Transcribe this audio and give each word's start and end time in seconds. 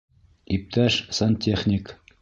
Иптәш 0.57 0.97
сантехник! 1.19 1.97